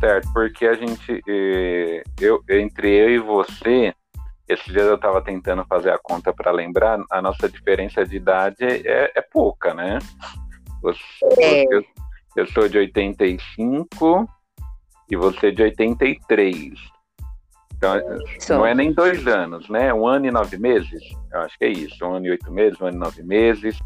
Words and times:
Certo, 0.00 0.32
porque 0.32 0.66
a 0.66 0.74
gente, 0.74 1.22
eh, 1.28 2.02
eu, 2.18 2.42
entre 2.48 2.88
eu 2.88 3.10
e 3.10 3.18
você, 3.18 3.94
esses 4.48 4.64
dias 4.64 4.86
eu 4.86 4.94
estava 4.94 5.20
tentando 5.22 5.64
fazer 5.66 5.90
a 5.90 5.98
conta 5.98 6.32
para 6.32 6.50
lembrar, 6.50 6.98
a 7.10 7.20
nossa 7.20 7.48
diferença 7.48 8.04
de 8.04 8.16
idade 8.16 8.64
é, 8.64 9.12
é 9.14 9.20
pouca, 9.20 9.74
né? 9.74 9.98
Você, 10.82 11.00
é. 11.38 11.64
Eu, 11.70 11.84
eu 12.36 12.46
sou 12.46 12.66
de 12.66 12.78
85 12.78 14.26
e 15.10 15.16
você 15.16 15.52
de 15.52 15.62
83. 15.62 16.74
Então, 17.76 17.94
não 18.50 18.66
é 18.66 18.74
nem 18.74 18.92
dois 18.92 19.26
anos, 19.26 19.68
né? 19.68 19.92
Um 19.92 20.06
ano 20.06 20.26
e 20.26 20.30
nove 20.30 20.58
meses. 20.58 21.02
Eu 21.32 21.40
acho 21.40 21.58
que 21.58 21.64
é 21.64 21.68
isso. 21.68 22.04
Um 22.04 22.14
ano 22.14 22.26
e 22.26 22.30
oito 22.30 22.50
meses, 22.52 22.80
um 22.80 22.86
ano 22.86 22.96
e 22.96 23.00
nove 23.00 23.22
meses. 23.22 23.78